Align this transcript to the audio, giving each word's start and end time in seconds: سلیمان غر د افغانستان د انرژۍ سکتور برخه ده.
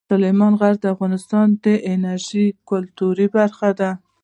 سلیمان 0.09 0.53
غر 0.59 0.75
د 0.81 0.85
افغانستان 0.95 1.47
د 1.63 1.65
انرژۍ 1.93 2.47
سکتور 2.69 3.17
برخه 3.37 3.69
ده. 3.79 3.91